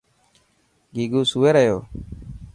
[0.93, 1.77] گيگو سوئي رهيو.